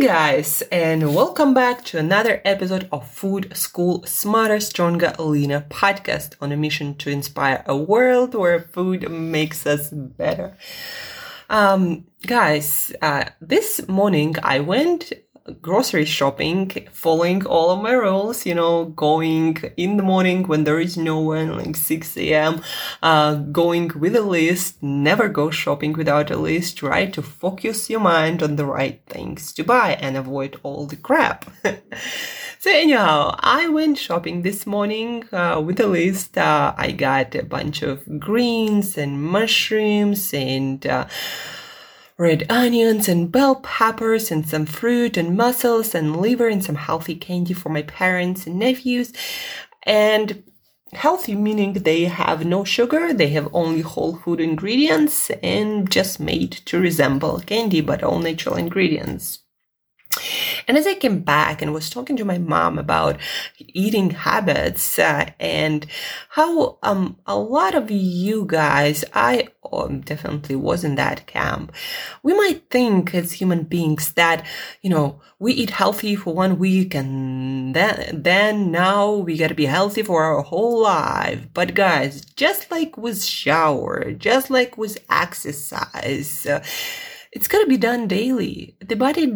[0.00, 6.52] guys, and welcome back to another episode of Food School Smarter, Stronger, Leaner podcast on
[6.52, 10.56] a mission to inspire a world where food makes us better.
[11.50, 15.12] Um, guys, uh, this morning I went
[15.54, 20.80] grocery shopping, following all of my rules, you know, going in the morning when there
[20.80, 22.62] is no one, like 6 a.m.,
[23.02, 28.00] uh, going with a list, never go shopping without a list, try to focus your
[28.00, 31.50] mind on the right things to buy and avoid all the crap.
[32.58, 36.38] so anyhow, I went shopping this morning uh, with a list.
[36.38, 41.06] Uh, I got a bunch of greens and mushrooms and, uh,
[42.20, 47.16] red onions and bell peppers and some fruit and mussels and liver and some healthy
[47.16, 49.10] candy for my parents and nephews.
[49.84, 50.42] And
[50.92, 56.52] healthy meaning they have no sugar, they have only whole food ingredients and just made
[56.66, 59.38] to resemble candy, but all natural ingredients.
[60.66, 63.18] And as I came back and was talking to my mom about
[63.58, 65.86] eating habits uh, and
[66.30, 69.39] how um, a lot of you guys, I
[70.04, 71.72] definitely was in that camp.
[72.22, 74.44] We might think as human beings that,
[74.82, 79.66] you know, we eat healthy for one week and then, then now we gotta be
[79.66, 81.46] healthy for our whole life.
[81.54, 86.62] But guys, just like with shower, just like with exercise, uh,
[87.32, 88.76] it's gotta be done daily.
[88.80, 89.32] The body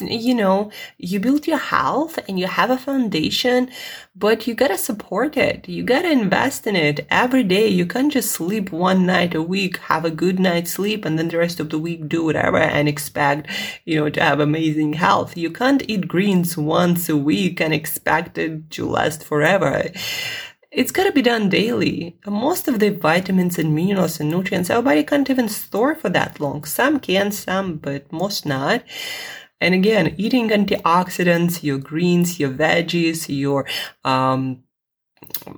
[0.00, 3.70] you know, you build your health and you have a foundation,
[4.16, 5.68] but you gotta support it.
[5.68, 7.68] You gotta invest in it every day.
[7.68, 11.28] You can't just sleep one night a week, have a good night's sleep, and then
[11.28, 13.48] the rest of the week do whatever and expect,
[13.84, 15.36] you know, to have amazing health.
[15.36, 19.90] You can't eat greens once a week and expect it to last forever.
[20.70, 22.16] It's got to be done daily.
[22.26, 26.40] Most of the vitamins and minerals and nutrients our body can't even store for that
[26.40, 26.64] long.
[26.64, 28.82] Some can, some, but most not.
[29.62, 33.64] And again, eating antioxidants, your greens, your veggies, your
[34.04, 34.64] um,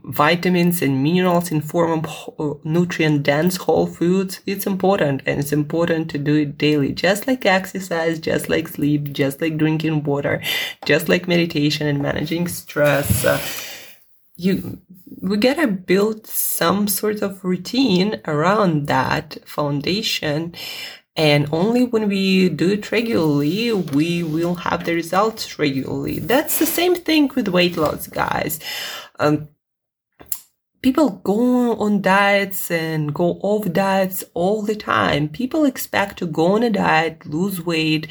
[0.04, 2.04] vitamins and minerals in form
[2.38, 5.22] of nutrient dense whole foods it's important.
[5.26, 9.56] And it's important to do it daily just like exercise just like sleep just like
[9.56, 10.42] drinking water
[10.84, 13.24] just like meditation and managing stress.
[13.24, 13.40] Uh,
[14.36, 14.82] you
[15.22, 20.54] we gotta build some sort of routine around that foundation
[21.16, 26.18] and only when we do it regularly, we will have the results regularly.
[26.18, 28.58] That's the same thing with weight loss, guys.
[29.20, 29.48] Um,
[30.84, 35.30] people go on diets and go off diets all the time.
[35.30, 38.06] People expect to go on a diet, lose weight,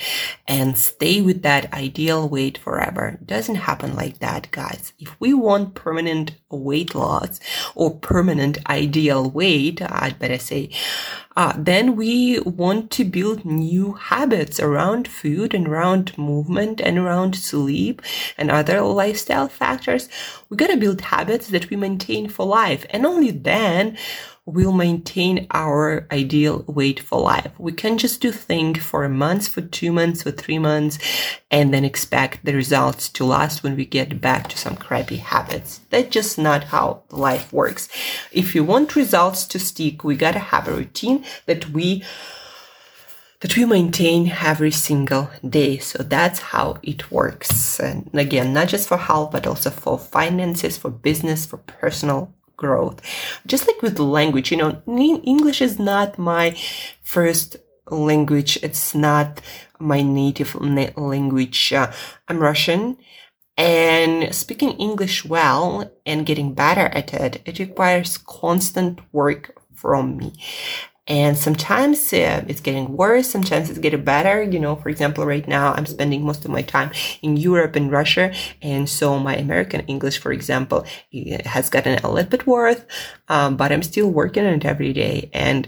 [0.47, 3.19] and stay with that ideal weight forever.
[3.21, 4.93] It doesn't happen like that, guys.
[4.97, 7.39] If we want permanent weight loss
[7.75, 10.71] or permanent ideal weight, I'd better say,
[11.35, 17.35] uh, then we want to build new habits around food and around movement and around
[17.35, 18.01] sleep
[18.37, 20.09] and other lifestyle factors.
[20.49, 22.85] We gotta build habits that we maintain for life.
[22.91, 23.97] And only then
[24.45, 27.51] will maintain our ideal weight for life.
[27.57, 30.99] We can't just do things for a month, for two months, for three months,
[31.49, 35.79] and then expect the results to last when we get back to some crappy habits.
[35.89, 37.87] That's just not how life works.
[38.33, 42.03] If you want results to stick, we gotta have a routine that we
[43.39, 45.77] that we maintain every single day.
[45.77, 47.77] So that's how it works.
[47.77, 53.01] And again, not just for health, but also for finances, for business, for personal growth.
[53.45, 56.57] Just like with language, you know, English is not my
[57.01, 57.57] first
[57.89, 58.57] language.
[58.63, 59.41] It's not
[59.79, 61.73] my native language.
[61.73, 61.91] Uh,
[62.27, 62.97] I'm Russian
[63.57, 70.33] and speaking English well and getting better at it, it requires constant work from me.
[71.05, 74.41] And sometimes uh, it's getting worse, sometimes it's getting better.
[74.41, 76.91] You know, for example, right now I'm spending most of my time
[77.21, 78.33] in Europe and Russia.
[78.61, 80.85] And so my American English, for example,
[81.45, 82.81] has gotten a little bit worse,
[83.27, 85.29] um, but I'm still working on it every day.
[85.33, 85.67] And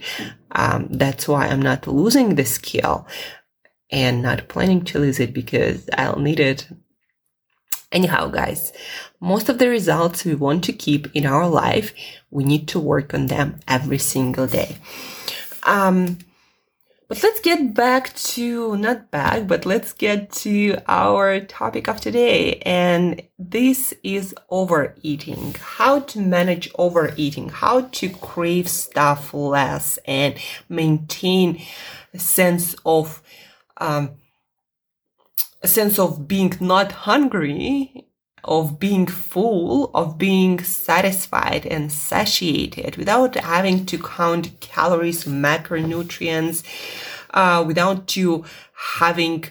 [0.52, 3.06] um, that's why I'm not losing the skill
[3.92, 6.68] and not planning to lose it because I'll need it
[7.96, 8.74] Anyhow, guys,
[9.22, 11.94] most of the results we want to keep in our life,
[12.30, 14.76] we need to work on them every single day.
[15.64, 16.18] Um,
[17.08, 22.56] but let's get back to, not back, but let's get to our topic of today.
[22.66, 25.56] And this is overeating.
[25.58, 30.36] How to manage overeating, how to crave stuff less and
[30.68, 31.62] maintain
[32.14, 33.22] a sense of,
[33.78, 34.18] um,
[35.66, 38.06] a sense of being not hungry,
[38.44, 46.58] of being full, of being satisfied and satiated without having to count calories, macronutrients,
[47.34, 48.46] uh, without you
[49.00, 49.44] having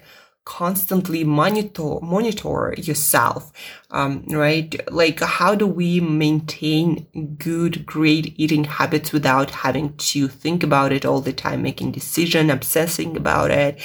[0.44, 3.52] constantly monitor monitor yourself
[3.94, 4.75] um, right?
[4.93, 7.06] Like how do we maintain
[7.38, 12.50] good great eating habits without having to think about it all the time making decision
[12.50, 13.81] obsessing about it?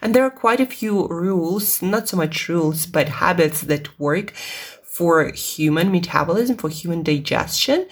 [0.00, 4.32] And there are quite a few rules not so much rules but habits that work
[4.84, 7.86] for human metabolism for human digestion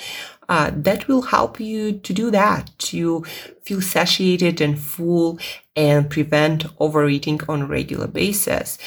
[0.49, 3.23] uh, that will help you to do that, to
[3.63, 5.39] feel satiated and full
[5.75, 8.79] and prevent overeating on a regular basis.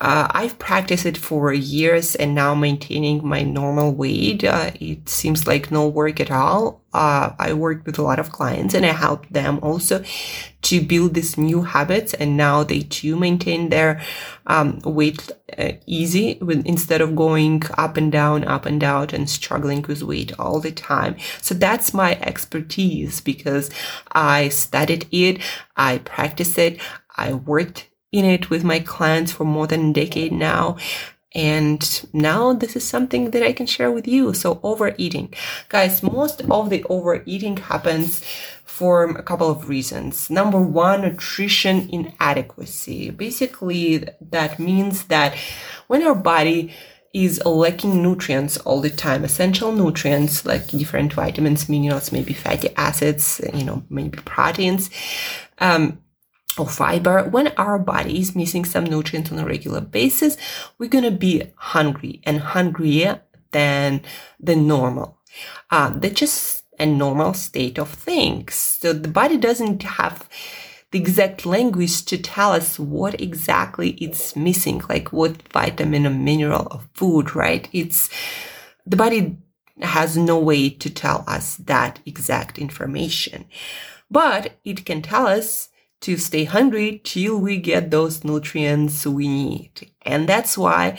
[0.00, 4.44] Uh, I've practiced it for years and now maintaining my normal weight.
[4.44, 6.82] Uh, it seems like no work at all.
[6.92, 10.04] Uh, I work with a lot of clients and I help them also
[10.62, 14.00] to build these new habits and now they too maintain their
[14.46, 19.28] um, weight uh, easy with, instead of going up and down, up and down and
[19.28, 21.16] struggling with weight all the time.
[21.40, 23.70] So that's my expertise because
[24.12, 25.40] I studied it,
[25.76, 26.80] I practiced it,
[27.16, 30.76] I worked in it with my clients for more than a decade now.
[31.34, 31.82] And
[32.12, 34.32] now this is something that I can share with you.
[34.34, 35.34] So overeating.
[35.68, 38.22] Guys, most of the overeating happens
[38.64, 40.30] for a couple of reasons.
[40.30, 43.10] Number one, nutrition inadequacy.
[43.10, 45.34] Basically, that means that
[45.88, 46.72] when our body
[47.12, 53.40] is lacking nutrients all the time, essential nutrients like different vitamins, minerals, maybe fatty acids,
[53.52, 54.90] you know, maybe proteins,
[55.58, 55.98] um,
[56.58, 60.36] or fiber, when our body is missing some nutrients on a regular basis,
[60.78, 64.02] we're going to be hungry and hungrier than
[64.38, 65.18] the normal.
[65.70, 68.54] Uh, that's just a normal state of things.
[68.54, 70.28] So the body doesn't have
[70.90, 76.68] the exact language to tell us what exactly it's missing, like what vitamin or mineral
[76.70, 77.68] or food, right?
[77.72, 78.08] It's
[78.86, 79.36] the body
[79.82, 83.46] has no way to tell us that exact information,
[84.08, 85.68] but it can tell us
[86.04, 89.90] to stay hungry till we get those nutrients we need.
[90.02, 90.98] And that's why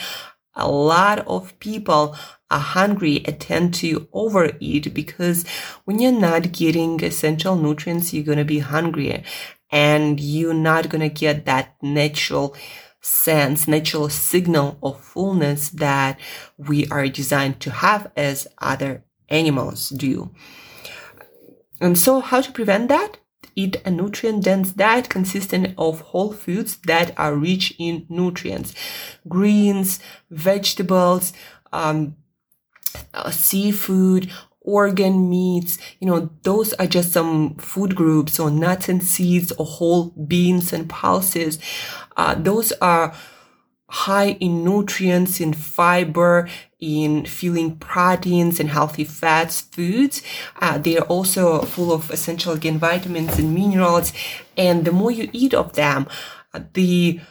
[0.56, 2.16] a lot of people
[2.50, 5.46] are hungry and tend to overeat because
[5.84, 9.24] when you're not getting essential nutrients, you're going to be hungry
[9.72, 12.56] and you're not going to get that natural
[13.01, 16.19] sense, natural signal of fullness that
[16.58, 20.31] we are designed to have as other animals do.
[21.80, 23.19] And so how to prevent that?
[23.56, 28.74] Eat a nutrient dense diet consisting of whole foods that are rich in nutrients,
[29.28, 30.00] greens,
[30.30, 31.34] vegetables,
[31.72, 32.16] um,
[33.13, 34.31] uh, seafood,
[34.62, 39.66] organ meats, you know, those are just some food groups or nuts and seeds or
[39.66, 41.60] whole beans and pulses.
[42.18, 43.13] Uh, those are
[43.96, 46.50] high in nutrients, in fiber,
[46.82, 50.22] in filling proteins and healthy fats foods.
[50.62, 54.12] Uh, they are also full of essential again vitamins and minerals.
[54.58, 56.08] And the more you eat of them,
[56.54, 57.22] uh, the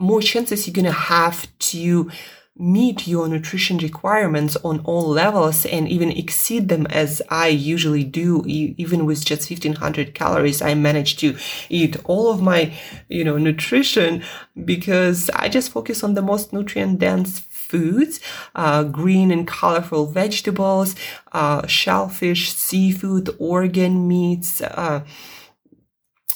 [0.00, 2.10] more chances you're gonna have to
[2.56, 8.44] meet your nutrition requirements on all levels and even exceed them as I usually do
[8.46, 11.36] even with just 1500 calories I manage to
[11.68, 12.72] eat all of my
[13.08, 14.22] you know nutrition
[14.64, 18.20] because I just focus on the most nutrient dense foods,
[18.54, 20.94] uh, green and colorful vegetables,
[21.32, 25.04] uh, shellfish, seafood, organ meats, uh,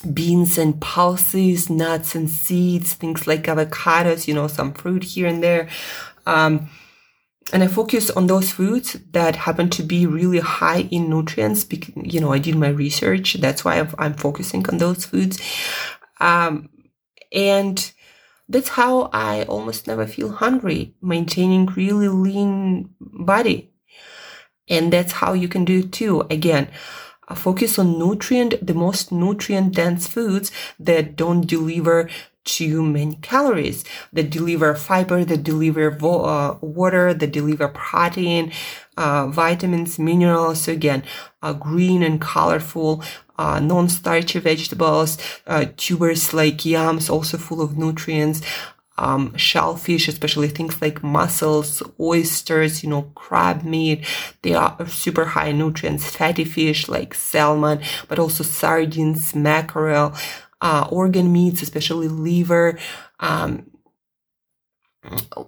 [0.03, 5.43] beans and pulses, nuts and seeds, things like avocados, you know, some fruit here and
[5.43, 5.69] there.
[6.27, 6.69] Um,
[7.53, 11.65] and I focus on those foods that happen to be really high in nutrients.
[11.65, 13.35] Because, you know, I did my research.
[13.35, 15.41] That's why I'm, focusing on those foods.
[16.21, 16.69] Um,
[17.33, 17.93] and
[18.49, 23.73] that's how I almost never feel hungry, maintaining really lean body.
[24.69, 26.23] And that's how you can do it too.
[26.31, 26.69] Again,
[27.35, 32.09] focus on nutrient, the most nutrient dense foods that don't deliver
[32.45, 38.51] too many calories, that deliver fiber, that deliver vo- uh, water, that deliver protein,
[38.97, 40.63] uh, vitamins, minerals.
[40.63, 41.05] So again,
[41.43, 43.03] uh, green and colorful,
[43.39, 48.41] uh, non-starchy vegetables, uh, tubers like yams, also full of nutrients.
[49.01, 54.05] Um, shellfish, especially things like mussels, oysters, you know, crab meat.
[54.43, 56.11] They are super high in nutrients.
[56.11, 60.15] Fatty fish like salmon, but also sardines, mackerel,
[60.61, 62.77] uh, organ meats, especially liver.
[63.21, 63.71] Um,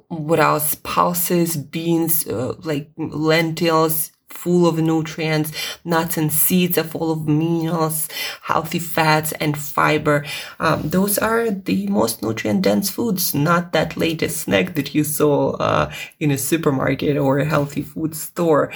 [0.09, 0.77] what else?
[0.77, 5.53] Pulses, beans, uh, like lentils, full of nutrients.
[5.85, 8.09] Nuts and seeds are full of minerals,
[8.43, 10.25] healthy fats, and fiber.
[10.59, 15.53] Um, those are the most nutrient dense foods, not that latest snack that you saw
[15.57, 18.73] uh, in a supermarket or a healthy food store.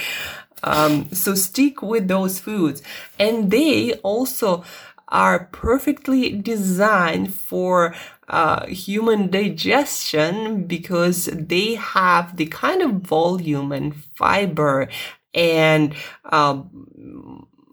[0.62, 2.82] Um, so stick with those foods.
[3.18, 4.64] And they also
[5.08, 7.94] are perfectly designed for
[8.28, 14.88] uh, human digestion because they have the kind of volume and fiber
[15.34, 16.62] and uh,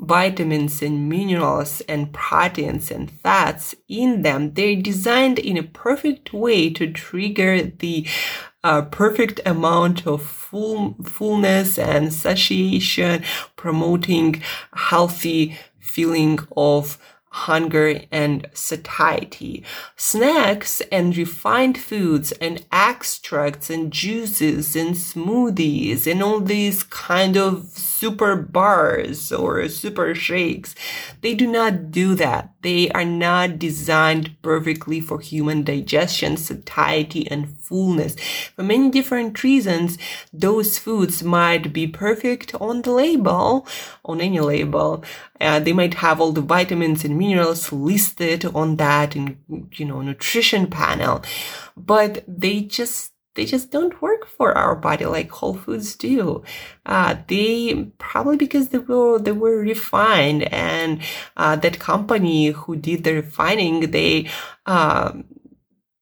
[0.01, 4.53] vitamins and minerals and proteins and fats in them.
[4.53, 8.07] They're designed in a perfect way to trigger the
[8.63, 13.23] uh, perfect amount of full, fullness and satiation,
[13.55, 14.41] promoting
[14.73, 16.97] healthy feeling of
[17.31, 19.63] hunger and satiety.
[19.95, 27.63] Snacks and refined foods and extracts and juices and smoothies and all these kind of
[27.69, 30.75] super bars or super shakes.
[31.21, 32.53] They do not do that.
[32.63, 38.15] They are not designed perfectly for human digestion, satiety, and fullness.
[38.55, 39.97] For many different reasons,
[40.33, 43.65] those foods might be perfect on the label,
[44.03, 45.03] on any label.
[45.41, 49.37] Uh, they might have all the vitamins and minerals listed on that, in,
[49.73, 51.23] you know, nutrition panel,
[51.75, 56.43] but they just they just don't work for our body like whole foods do.
[56.85, 61.01] Uh, they probably because they were they were refined and
[61.37, 64.27] uh, that company who did the refining they
[64.65, 65.25] um,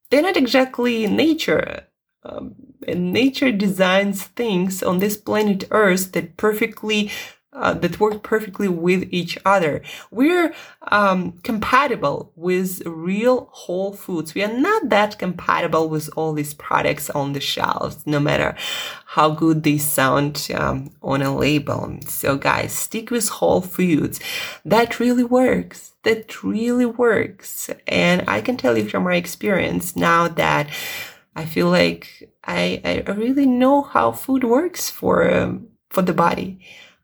[0.10, 1.86] they're not exactly nature
[2.24, 2.56] um,
[2.88, 7.12] and nature designs things on this planet earth that perfectly
[7.52, 9.82] uh, that work perfectly with each other.
[10.12, 10.54] We're
[10.84, 14.36] um, compatible with real whole foods.
[14.36, 18.56] We are not that compatible with all these products on the shelves, no matter
[19.06, 21.98] how good they sound um, on a label.
[22.06, 24.20] So, guys, stick with whole foods.
[24.64, 25.94] That really works.
[26.04, 27.70] That really works.
[27.88, 30.70] And I can tell you from my experience now that
[31.36, 36.60] I feel like I, I really know how food works for um, for the body.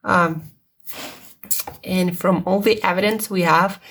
[0.06, 0.44] Um,
[1.84, 3.82] and from all the evidence we have,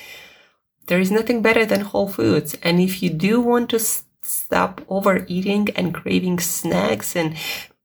[0.86, 2.56] there is nothing better than whole foods.
[2.62, 3.78] And if you do want to
[4.22, 7.36] stop overeating and craving snacks and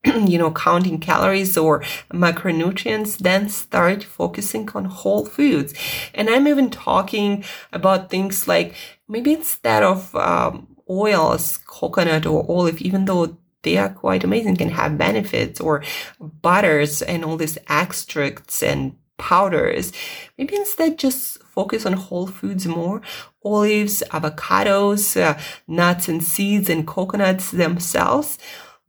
[0.05, 1.81] you know, counting calories or
[2.13, 5.73] macronutrients, then start focusing on whole foods.
[6.13, 7.43] And I'm even talking
[7.73, 8.75] about things like
[9.09, 14.69] maybe instead of um, oils, coconut or olive, even though they are quite amazing, can
[14.69, 15.83] have benefits or
[16.19, 19.91] butters and all these extracts and powders.
[20.37, 23.01] Maybe instead just focus on whole foods more.
[23.43, 25.37] Olives, avocados, uh,
[25.67, 28.37] nuts and seeds and coconuts themselves.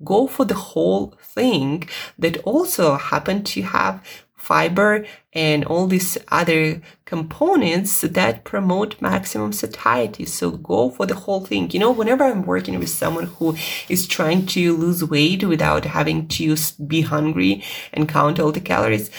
[0.02, 4.02] Go for the whole thing that also happen to have
[4.40, 10.24] fiber and all these other components that promote maximum satiety.
[10.24, 11.70] So go for the whole thing.
[11.70, 13.56] You know, whenever I'm working with someone who
[13.88, 16.56] is trying to lose weight without having to
[16.86, 19.10] be hungry and count all the calories,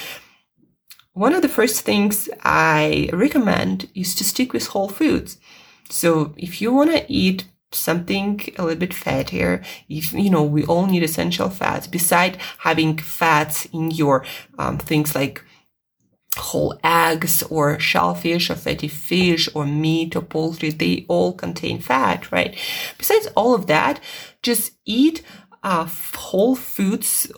[1.13, 5.38] one of the first things I recommend is to stick with whole foods.
[5.90, 10.66] So if you want to eat something a little bit fattier if you know we
[10.66, 11.88] all need essential fats.
[11.88, 14.25] Beside having fats in your
[14.58, 15.44] um, things like
[16.38, 22.32] whole eggs or shellfish or fatty fish or meat or poultry they all contain fat
[22.32, 22.56] right?
[22.98, 24.00] Besides all of that
[24.42, 25.24] just eat
[25.63, 27.32] uh, whole foods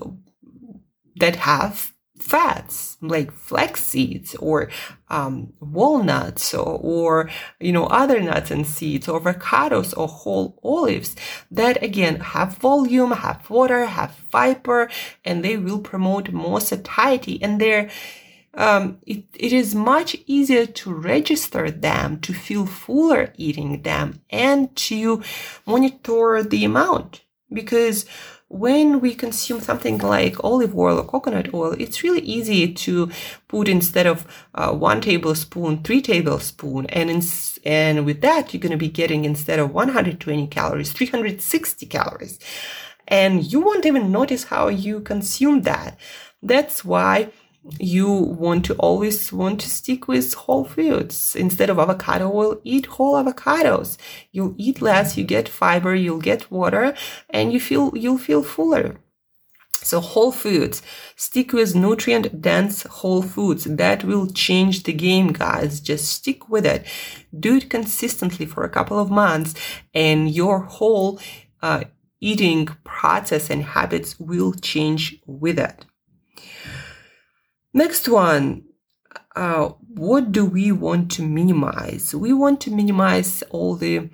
[1.16, 4.70] that have fats like flax seeds or
[5.10, 7.30] um, walnuts or, or,
[7.60, 11.16] you know other nuts and seeds or avocados or whole olives
[11.50, 14.90] that again have volume have water have fiber
[15.26, 17.90] and they will promote more satiety and they're
[18.56, 24.76] um, it, it is much easier to register them, to feel fuller eating them, and
[24.76, 25.24] to
[25.66, 27.22] monitor the amount.
[27.52, 28.06] Because
[28.54, 33.10] when we consume something like olive oil or coconut oil, it's really easy to
[33.48, 37.10] put instead of uh, one tablespoon, three tablespoon, and
[37.66, 42.38] and with that you're going to be getting instead of 120 calories, 360 calories,
[43.08, 45.98] and you won't even notice how you consume that.
[46.44, 47.32] That's why
[47.80, 51.36] you want to always want to stick with whole foods.
[51.36, 53.98] Instead of avocado oil eat whole avocados.
[54.32, 56.94] You'll eat less you get fiber you'll get water
[57.30, 58.98] and you feel you'll feel fuller.
[59.82, 60.82] So whole foods
[61.16, 63.66] stick with nutrient dense whole foods.
[63.66, 65.80] That will change the game guys.
[65.80, 66.86] Just stick with it.
[67.38, 69.56] Do it consistently for a couple of months
[69.94, 71.20] and your whole
[71.62, 71.84] uh,
[72.20, 75.86] eating process and habits will change with it
[77.74, 78.66] Next one,
[79.36, 82.14] uh, what do we want to minimize?
[82.14, 84.10] We want to minimize all the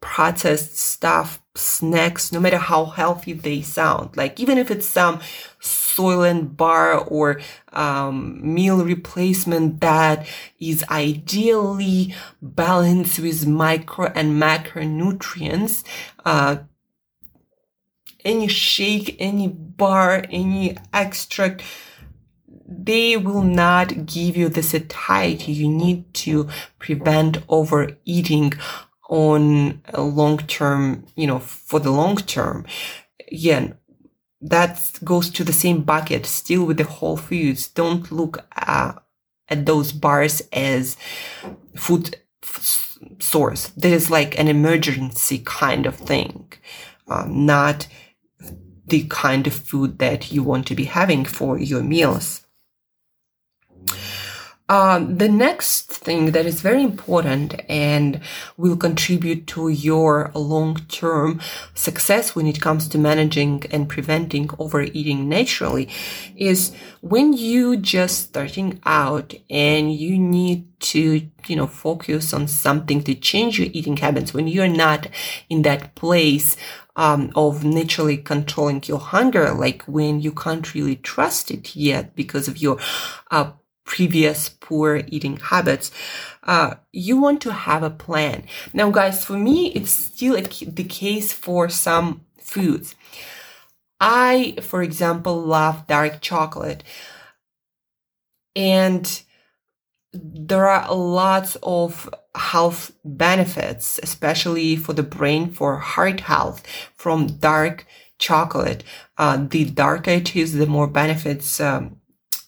[0.00, 4.16] processed stuff, snacks, no matter how healthy they sound.
[4.16, 5.20] Like even if it's some
[5.60, 7.40] Soylent bar or
[7.72, 10.26] um, meal replacement that
[10.58, 15.84] is ideally balanced with micro and macronutrients.
[16.24, 16.56] Uh,
[18.24, 21.62] any shake, any bar, any extract,
[22.78, 28.54] they will not give you the satiety you need to prevent overeating
[29.08, 32.64] on a long term, you know, for the long term.
[33.30, 33.76] Again,
[34.40, 37.68] that goes to the same bucket, still with the whole foods.
[37.68, 38.92] Don't look uh,
[39.48, 40.96] at those bars as
[41.74, 43.68] food f- source.
[43.68, 46.52] That is like an emergency kind of thing,
[47.08, 47.86] um, not
[48.86, 52.43] the kind of food that you want to be having for your meals.
[54.74, 58.20] Um, the next thing that is very important and
[58.56, 61.40] will contribute to your long-term
[61.74, 65.88] success when it comes to managing and preventing overeating naturally
[66.34, 73.00] is when you just starting out and you need to, you know, focus on something
[73.04, 75.06] to change your eating habits when you're not
[75.48, 76.56] in that place
[76.96, 82.48] um, of naturally controlling your hunger, like when you can't really trust it yet because
[82.48, 82.76] of your
[83.30, 83.52] uh,
[83.84, 85.90] previous poor eating habits,
[86.44, 88.44] uh, you want to have a plan.
[88.72, 92.94] Now, guys, for me, it's still the case for some foods.
[94.00, 96.82] I, for example, love dark chocolate.
[98.56, 99.22] And
[100.12, 106.62] there are lots of health benefits, especially for the brain, for heart health
[106.96, 107.86] from dark
[108.18, 108.84] chocolate.
[109.18, 112.00] Uh, the darker it is, the more benefits um,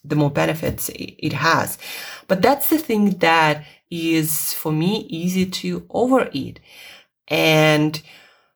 [0.08, 1.78] the more benefits it has.
[2.28, 6.60] But that's the thing that is for me easy to overeat.
[7.28, 8.00] And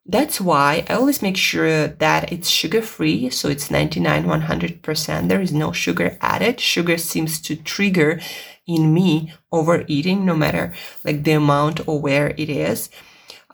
[0.06, 3.30] that's why I always make sure that it's sugar free.
[3.30, 5.28] So it's 99, 100%.
[5.28, 6.58] There is no sugar added.
[6.60, 8.20] Sugar seems to trigger
[8.66, 12.90] in me overeating, no matter like the amount or where it is.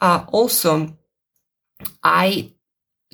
[0.01, 0.97] Uh, also,
[2.03, 2.53] I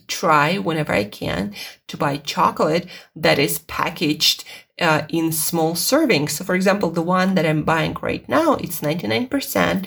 [0.08, 1.54] try whenever I can
[1.88, 4.44] to buy chocolate that is packaged
[4.82, 6.30] uh, in small servings.
[6.30, 9.86] So, for example, the one that I'm buying right now, it's 99%.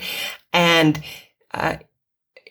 [0.52, 1.02] And
[1.52, 1.76] uh,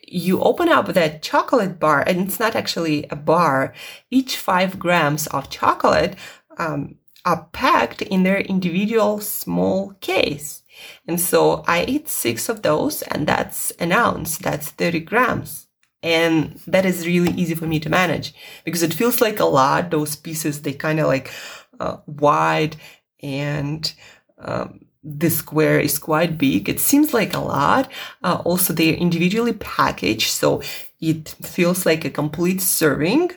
[0.06, 3.74] you open up that chocolate bar, and it's not actually a bar.
[4.10, 6.16] Each five grams of chocolate
[6.56, 10.62] um, are packed in their individual small case.
[11.06, 14.38] And so I eat six of those, and that's an ounce.
[14.38, 15.66] That's 30 grams.
[16.02, 18.32] And that is really easy for me to manage
[18.64, 19.90] because it feels like a lot.
[19.90, 21.32] Those pieces, they kind of like
[21.80, 22.76] uh, wide
[23.22, 23.92] and
[24.38, 26.68] um, the square is quite big.
[26.68, 27.90] It seems like a lot.
[28.22, 30.62] Uh, also, they're individually packaged, so
[31.00, 33.30] it feels like a complete serving.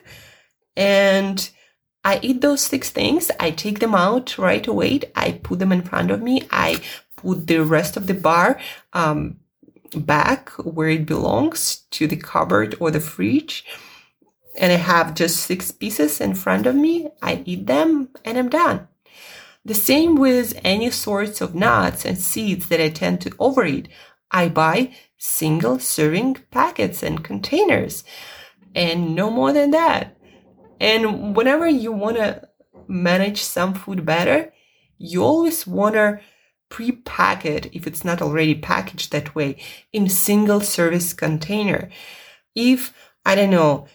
[0.76, 1.48] And
[2.04, 3.30] I eat those six things.
[3.38, 5.00] I take them out right away.
[5.14, 6.42] I put them in front of me.
[6.50, 6.80] I
[7.16, 8.58] put the rest of the bar
[8.92, 9.36] um,
[9.94, 13.64] back where it belongs to the cupboard or the fridge
[14.56, 18.48] and I have just six pieces in front of me, I eat them and I'm
[18.48, 18.88] done.
[19.64, 23.88] The same with any sorts of nuts and seeds that I tend to overeat.
[24.30, 28.04] I buy single serving packets and containers
[28.74, 30.16] and no more than that.
[30.80, 32.48] And whenever you want to
[32.88, 34.52] manage some food better,
[34.98, 36.20] you always want to
[36.70, 39.58] pre-pack it if it's not already packaged that way
[39.92, 41.90] in single service container.
[42.54, 43.86] If I don't know,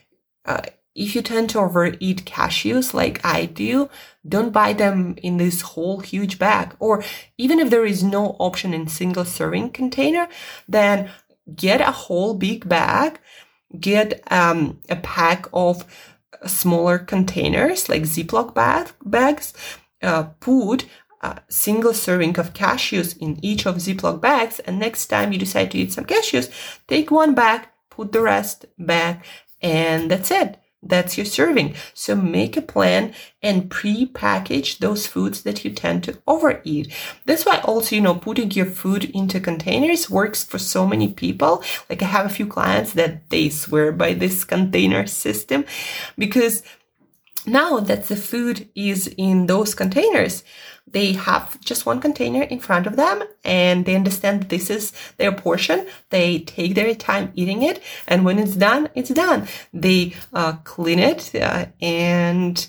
[0.46, 0.62] uh,
[0.96, 3.90] if you tend to overeat cashews like I do,
[4.28, 6.76] don't buy them in this whole huge bag.
[6.80, 7.04] Or
[7.38, 10.30] even if there is no option in single serving container,
[10.70, 11.12] then
[11.54, 13.20] get a whole big bag,
[13.78, 15.86] get um, a pack of
[16.46, 19.54] smaller containers like Ziploc bag, bags,
[20.02, 20.86] uh, put
[21.22, 24.60] a single serving of cashews in each of Ziploc bags.
[24.60, 26.50] And next time you decide to eat some cashews,
[26.88, 29.26] take one bag, put the rest back,
[29.66, 30.60] and that's it.
[30.84, 31.74] That's your serving.
[31.96, 36.94] So make a plan and pre-package those foods that you tend to overeat.
[37.26, 41.64] That's why also, you know, putting your food into containers works for so many people.
[41.90, 45.66] Like I have a few clients that they swear by this container system
[46.16, 46.62] because
[47.48, 50.44] now that the food is in those containers,
[50.88, 55.32] they have just one container in front of them and they understand this is their
[55.32, 55.88] portion.
[56.10, 57.82] They take their time eating it.
[58.08, 59.48] And when it's done, it's done.
[59.74, 62.66] They uh, clean it uh, and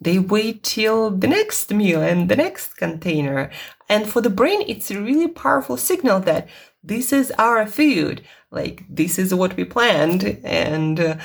[0.00, 3.50] they wait till the next meal and the next container.
[3.88, 6.48] And for the brain, it's a really powerful signal that
[6.82, 8.22] this is our food.
[8.50, 11.16] Like this is what we planned and uh,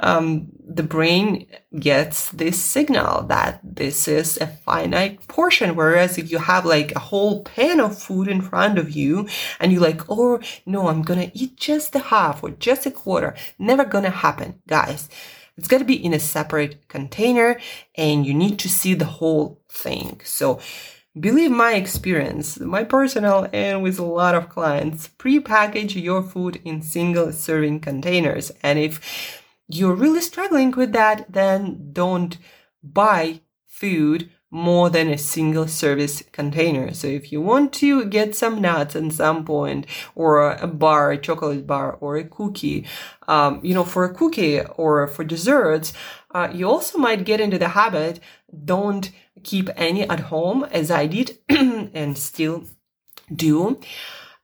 [0.00, 1.46] um, the brain
[1.78, 5.76] gets this signal that this is a finite portion.
[5.76, 9.28] Whereas if you have like a whole pan of food in front of you
[9.60, 13.36] and you're like, oh no, I'm gonna eat just a half or just a quarter,
[13.58, 15.08] never gonna happen, guys.
[15.56, 17.60] It's gonna be in a separate container
[17.94, 20.20] and you need to see the whole thing.
[20.24, 20.58] So
[21.18, 26.82] believe my experience, my personal and with a lot of clients, pre-package your food in
[26.82, 28.50] single serving containers.
[28.64, 32.38] And if you're really struggling with that, then don't
[32.82, 36.94] buy food more than a single service container.
[36.94, 41.18] So if you want to get some nuts at some point, or a bar, a
[41.18, 42.86] chocolate bar, or a cookie,
[43.26, 45.92] um, you know, for a cookie or for desserts,
[46.32, 48.20] uh, you also might get into the habit.
[48.64, 49.10] Don't
[49.42, 52.64] keep any at home, as I did, and still
[53.34, 53.80] do.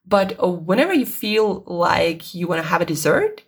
[0.05, 3.43] But uh, whenever you feel like you want to have a dessert,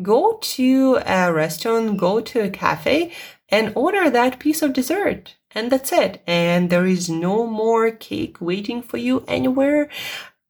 [0.00, 3.12] go to a restaurant, go to a cafe
[3.48, 5.36] and order that piece of dessert.
[5.54, 6.22] And that's it.
[6.26, 9.90] And there is no more cake waiting for you anywhere.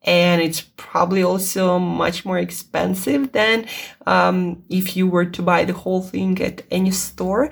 [0.05, 3.67] And it's probably also much more expensive than
[4.07, 7.51] um, if you were to buy the whole thing at any store.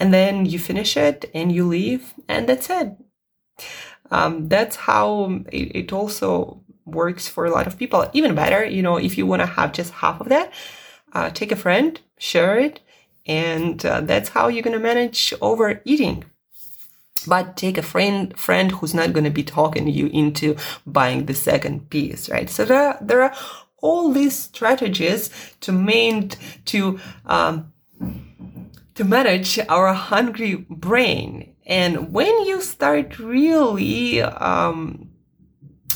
[0.00, 2.96] And then you finish it and you leave, and that's it.
[4.10, 8.08] Um, that's how it, it also works for a lot of people.
[8.12, 10.52] Even better, you know, if you want to have just half of that,
[11.14, 12.80] uh, take a friend, share it,
[13.26, 16.24] and uh, that's how you're going to manage overeating.
[17.26, 21.34] But take a friend, friend who's not going to be talking you into buying the
[21.34, 22.50] second piece, right?
[22.50, 23.34] So there, there are
[23.80, 26.30] all these strategies to main,
[26.66, 27.72] to, um,
[28.94, 31.54] to manage our hungry brain.
[31.64, 35.11] And when you start really, um,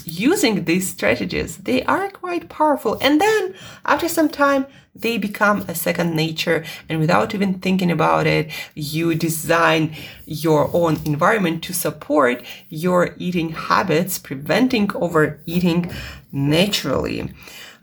[0.06, 2.96] using these strategies, they are quite powerful.
[3.00, 6.64] And then after some time, they become a second nature.
[6.88, 13.50] And without even thinking about it, you design your own environment to support your eating
[13.50, 15.90] habits, preventing overeating
[16.32, 17.32] naturally.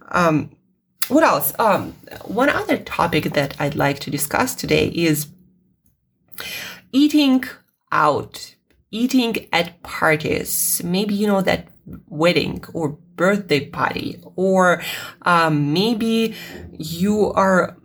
[0.09, 0.51] Um,
[1.09, 1.53] what else?
[1.59, 1.91] Um,
[2.23, 5.27] one other topic that I'd like to discuss today is
[6.93, 7.43] eating
[7.91, 8.55] out,
[8.91, 10.81] eating at parties.
[10.83, 11.67] Maybe you know that
[12.07, 14.81] wedding or birthday party, or
[15.23, 16.35] um, maybe
[16.71, 17.77] you are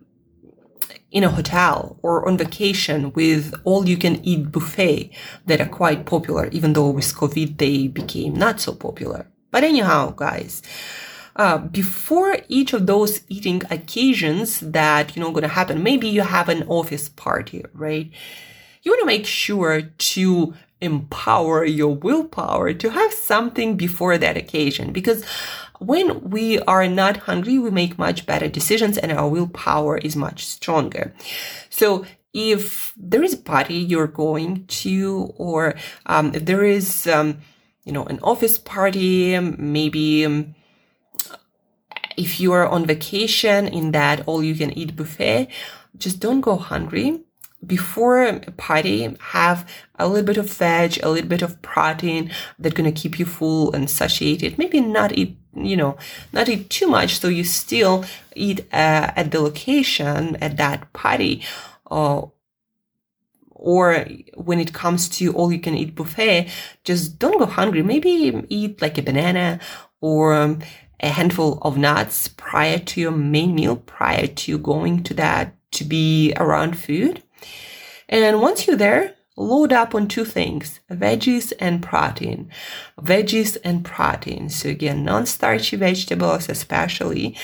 [1.11, 5.11] in a hotel or on vacation with all you can eat buffet
[5.47, 9.27] that are quite popular, even though with COVID they became not so popular.
[9.51, 10.63] But anyhow, guys,
[11.37, 16.23] uh, before each of those eating occasions that you know going to happen, maybe you
[16.23, 18.11] have an office party, right?
[18.83, 24.93] You want to make sure to empower your willpower to have something before that occasion
[24.93, 25.25] because
[25.81, 30.45] when we are not hungry, we make much better decisions and our willpower is much
[30.47, 31.15] stronger.
[31.71, 35.75] So if there is a party you're going to, or
[36.07, 37.39] um, if there is, um,
[37.85, 40.55] you know, an office party, maybe um,
[42.17, 45.49] if you are on vacation in that all you can eat buffet,
[45.97, 47.21] just don't go hungry
[47.67, 49.69] before a party, have
[49.99, 53.73] a little bit of veg, a little bit of protein that's gonna keep you full
[53.73, 54.59] and satiated.
[54.59, 55.97] Maybe not eat, you know,
[56.33, 61.43] not eat too much, so you still eat uh, at the location at that party.
[61.91, 62.27] Uh,
[63.51, 66.49] or when it comes to all you can eat buffet,
[66.85, 67.83] just don't go hungry.
[67.83, 69.59] Maybe eat like a banana
[70.01, 70.61] or um,
[71.01, 75.85] a handful of nuts prior to your main meal, prior to going to that to
[75.85, 77.23] be around food.
[78.09, 82.51] And once you're there, load up on two things, veggies and protein.
[83.01, 84.49] Veggies and protein.
[84.49, 87.37] So again, non-starchy vegetables especially.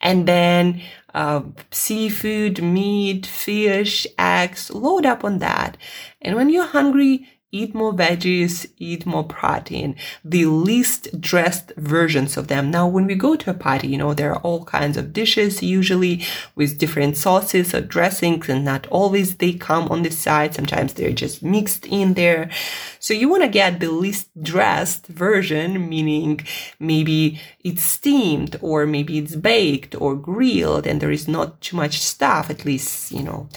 [0.00, 0.80] And then
[1.14, 5.76] uh, seafood, meat, fish, eggs, load up on that.
[6.20, 12.48] And when you're hungry, eat more veggies, eat more protein, the least dressed versions of
[12.48, 12.70] them.
[12.70, 15.62] Now, when we go to a party, you know, there are all kinds of dishes,
[15.62, 20.54] usually with different sauces or dressings, and not always they come on the side.
[20.54, 22.50] Sometimes they're just mixed in there.
[22.98, 26.40] So you want to get the least dressed version, meaning
[26.80, 32.00] maybe it's steamed or maybe it's baked or grilled and there is not too much
[32.00, 33.48] stuff, at least, you know,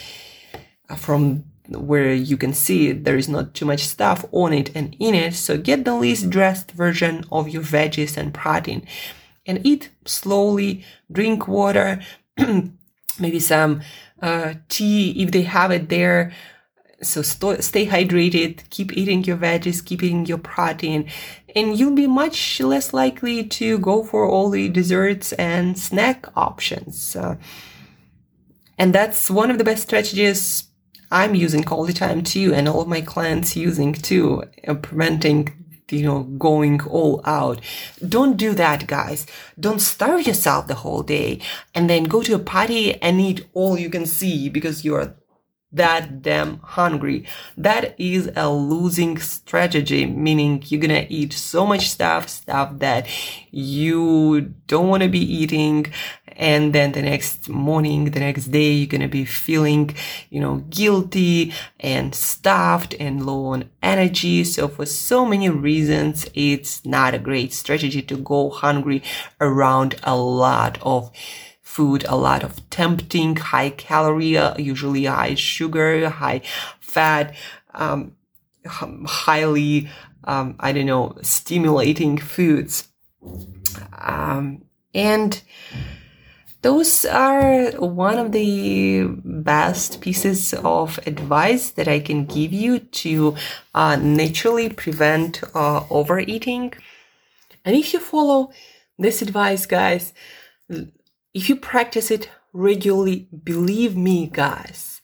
[0.97, 5.15] from where you can see there is not too much stuff on it and in
[5.15, 5.33] it.
[5.35, 8.85] So get the least dressed version of your veggies and protein
[9.45, 12.01] and eat slowly, drink water,
[13.19, 13.81] maybe some
[14.21, 16.31] uh, tea if they have it there.
[17.01, 21.07] So st- stay hydrated, keep eating your veggies, keep eating your protein,
[21.55, 27.15] and you'll be much less likely to go for all the desserts and snack options.
[27.15, 27.35] Uh,
[28.77, 30.65] And that's one of the best strategies
[31.15, 35.41] I'm using all the time too, and all my clients using too, uh, preventing
[35.91, 37.61] you know, going all out.
[38.07, 39.27] Don't do that, guys.
[39.59, 41.39] Don't starve yourself the whole day
[41.75, 45.15] and then go to a party and eat all you can see because you're
[45.75, 47.25] that damn hungry.
[47.57, 53.07] That is a losing strategy, meaning you're gonna eat so much stuff, stuff that
[53.51, 55.87] you don't want to be eating.
[56.37, 59.95] And then the next morning, the next day, you're gonna be feeling,
[60.29, 64.43] you know, guilty and stuffed and low on energy.
[64.43, 69.03] So for so many reasons, it's not a great strategy to go hungry
[69.39, 71.11] around a lot of
[71.75, 76.41] food, a lot of tempting, high calorie, uh, usually high sugar, high
[76.79, 77.35] fat,
[77.73, 78.15] um,
[78.65, 79.89] highly,
[80.23, 82.87] um, I don't know, stimulating foods.
[83.91, 85.41] Um, and
[86.61, 93.35] those are one of the best pieces of advice that I can give you to
[93.73, 96.73] uh, naturally prevent uh, overeating.
[97.65, 98.51] And if you follow
[98.97, 100.13] this advice, guys,
[101.35, 105.01] if you practice it regularly, believe me, guys,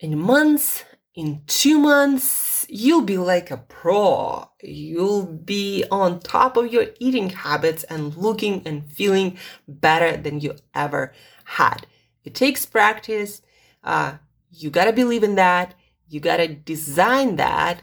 [0.00, 0.84] in months,
[1.14, 4.48] in two months, you'll be like a pro.
[4.62, 9.36] You'll be on top of your eating habits and looking and feeling
[9.68, 11.12] better than you ever
[11.44, 11.86] had.
[12.24, 13.42] It takes practice.
[13.84, 14.14] Uh,
[14.50, 15.74] you gotta believe in that.
[16.08, 17.82] You gotta design that,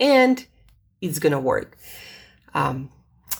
[0.00, 0.46] and
[1.02, 1.76] it's gonna work.
[2.54, 2.90] Um,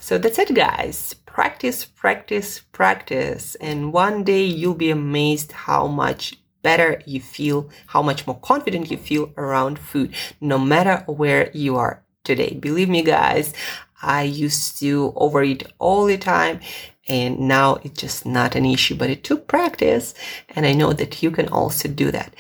[0.01, 3.57] so that's it, guys practice, practice, practice.
[3.57, 8.89] And one day you'll be amazed how much better you feel, how much more confident
[8.89, 12.55] you feel around food, no matter where you are today.
[12.55, 13.53] Believe me, guys,
[14.01, 16.61] I used to overeat all the time
[17.09, 20.15] and now it's just not an issue, but it took practice.
[20.51, 22.33] And I know that you can also do that.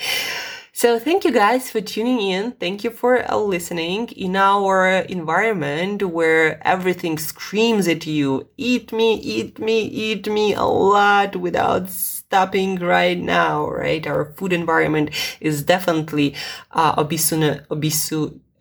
[0.76, 2.50] So thank you guys for tuning in.
[2.52, 8.48] Thank you for uh, listening in our environment where everything screams at you.
[8.56, 14.04] Eat me, eat me, eat me a lot without stopping right now, right?
[14.04, 15.10] Our food environment
[15.40, 16.34] is definitely,
[16.72, 18.40] uh, obesuna, obesu,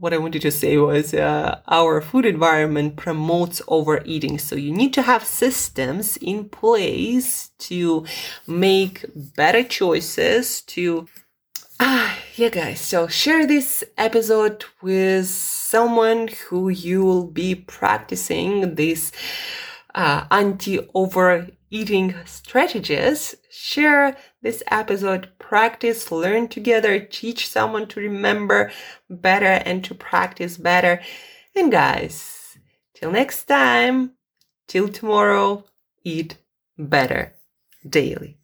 [0.00, 4.38] what I wanted to say was uh, our food environment promotes overeating.
[4.38, 8.06] So you need to have systems in place to
[8.46, 11.06] make better choices to
[11.82, 12.78] Ah, yeah, guys.
[12.80, 19.12] So share this episode with someone who you will be practicing this
[19.94, 23.34] uh, anti-overeating strategies.
[23.50, 28.70] Share this episode, practice, learn together, teach someone to remember
[29.10, 31.02] better and to practice better.
[31.56, 32.56] And guys,
[32.94, 34.12] till next time,
[34.68, 35.64] till tomorrow,
[36.04, 36.36] eat
[36.78, 37.34] better
[37.84, 38.39] daily.